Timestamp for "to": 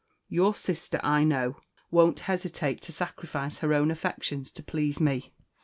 2.81-2.91, 4.53-4.63